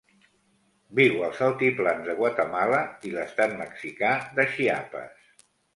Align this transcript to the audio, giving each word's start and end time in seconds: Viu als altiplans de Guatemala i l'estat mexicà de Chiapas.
Viu 0.99 1.19
als 1.27 1.43
altiplans 1.49 2.09
de 2.09 2.17
Guatemala 2.23 2.81
i 3.11 3.15
l'estat 3.19 3.57
mexicà 3.63 4.19
de 4.41 4.51
Chiapas. 4.57 5.35